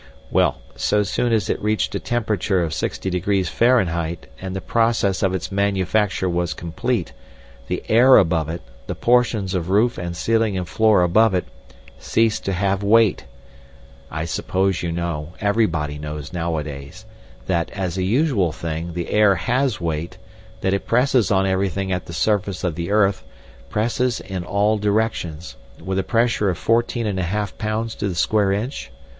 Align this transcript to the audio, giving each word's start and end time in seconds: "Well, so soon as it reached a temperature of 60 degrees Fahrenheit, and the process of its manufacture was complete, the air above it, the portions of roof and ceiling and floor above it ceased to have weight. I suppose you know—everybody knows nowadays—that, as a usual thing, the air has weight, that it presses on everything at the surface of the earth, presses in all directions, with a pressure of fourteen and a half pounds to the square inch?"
"Well, 0.31 0.57
so 0.75 1.03
soon 1.03 1.31
as 1.31 1.47
it 1.47 1.61
reached 1.61 1.93
a 1.93 1.99
temperature 1.99 2.63
of 2.63 2.73
60 2.73 3.07
degrees 3.11 3.49
Fahrenheit, 3.49 4.25
and 4.41 4.55
the 4.55 4.59
process 4.59 5.21
of 5.21 5.35
its 5.35 5.51
manufacture 5.51 6.27
was 6.27 6.55
complete, 6.55 7.13
the 7.67 7.83
air 7.87 8.17
above 8.17 8.49
it, 8.49 8.63
the 8.87 8.95
portions 8.95 9.53
of 9.53 9.69
roof 9.69 9.99
and 9.99 10.17
ceiling 10.17 10.57
and 10.57 10.67
floor 10.67 11.03
above 11.03 11.35
it 11.35 11.45
ceased 11.99 12.43
to 12.45 12.53
have 12.53 12.81
weight. 12.81 13.25
I 14.09 14.25
suppose 14.25 14.81
you 14.81 14.91
know—everybody 14.91 15.99
knows 15.99 16.33
nowadays—that, 16.33 17.69
as 17.69 17.95
a 17.95 18.01
usual 18.03 18.51
thing, 18.51 18.93
the 18.93 19.11
air 19.11 19.35
has 19.35 19.79
weight, 19.79 20.17
that 20.61 20.73
it 20.73 20.87
presses 20.87 21.29
on 21.29 21.45
everything 21.45 21.91
at 21.91 22.07
the 22.07 22.13
surface 22.13 22.63
of 22.63 22.73
the 22.73 22.89
earth, 22.89 23.23
presses 23.69 24.19
in 24.19 24.43
all 24.45 24.79
directions, 24.79 25.57
with 25.79 25.99
a 25.99 26.03
pressure 26.03 26.49
of 26.49 26.57
fourteen 26.57 27.05
and 27.05 27.19
a 27.19 27.29
half 27.29 27.55
pounds 27.59 27.93
to 27.93 28.09
the 28.09 28.15
square 28.15 28.51
inch?" 28.51 28.89